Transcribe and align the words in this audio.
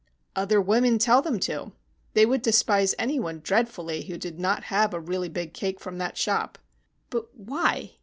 "Other 0.35 0.59
women 0.59 0.97
tell 0.97 1.21
them 1.21 1.39
to. 1.41 1.73
They 2.15 2.25
would 2.25 2.41
despise 2.41 2.95
any 2.97 3.19
one 3.19 3.39
dreadfully 3.39 4.05
who 4.05 4.17
did 4.17 4.39
not 4.39 4.63
have 4.73 4.95
a 4.95 4.99
really 4.99 5.29
big 5.29 5.53
cake 5.53 5.79
from 5.79 5.99
that 5.99 6.17
shop." 6.17 6.57
"But 7.11 7.27
why?" 7.37 7.97